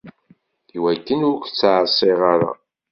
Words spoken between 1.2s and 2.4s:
ur k-ttɛaṣiɣ